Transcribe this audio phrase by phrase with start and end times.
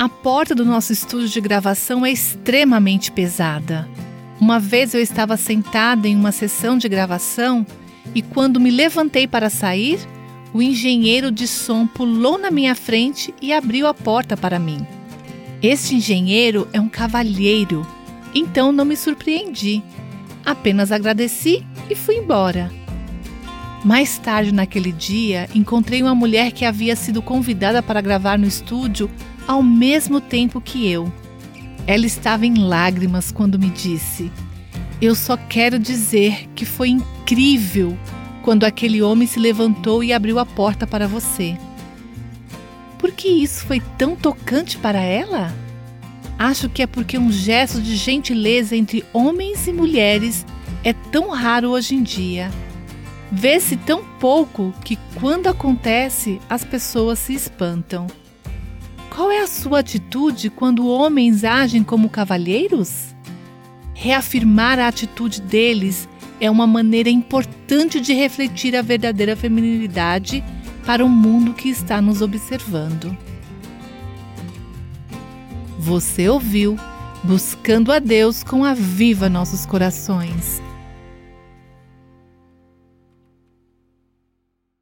[0.00, 3.86] A porta do nosso estúdio de gravação é extremamente pesada.
[4.40, 7.66] Uma vez eu estava sentada em uma sessão de gravação
[8.14, 10.00] e, quando me levantei para sair,
[10.54, 14.86] o engenheiro de som pulou na minha frente e abriu a porta para mim.
[15.62, 17.86] Este engenheiro é um cavalheiro,
[18.34, 19.82] então não me surpreendi.
[20.46, 22.72] Apenas agradeci e fui embora.
[23.84, 29.10] Mais tarde naquele dia, encontrei uma mulher que havia sido convidada para gravar no estúdio
[29.50, 31.12] ao mesmo tempo que eu.
[31.84, 34.30] Ela estava em lágrimas quando me disse:
[35.02, 37.98] Eu só quero dizer que foi incrível
[38.42, 41.58] quando aquele homem se levantou e abriu a porta para você.
[42.96, 45.52] Por que isso foi tão tocante para ela?
[46.38, 50.46] Acho que é porque um gesto de gentileza entre homens e mulheres
[50.84, 52.52] é tão raro hoje em dia.
[53.32, 58.06] Vê-se tão pouco que, quando acontece, as pessoas se espantam.
[59.20, 63.14] Qual é a sua atitude quando homens agem como cavalheiros?
[63.92, 66.08] Reafirmar a atitude deles
[66.40, 70.42] é uma maneira importante de refletir a verdadeira feminilidade
[70.86, 73.14] para o mundo que está nos observando.
[75.78, 76.78] Você ouviu
[77.22, 80.62] Buscando a Deus com a Viva Nossos Corações